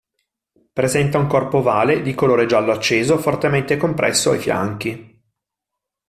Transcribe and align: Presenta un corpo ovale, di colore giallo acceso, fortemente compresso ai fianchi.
Presenta 0.73 1.19
un 1.19 1.27
corpo 1.27 1.59
ovale, 1.59 2.01
di 2.01 2.15
colore 2.15 2.47
giallo 2.47 2.71
acceso, 2.71 3.19
fortemente 3.19 3.77
compresso 3.77 4.31
ai 4.31 4.39
fianchi. 4.39 5.23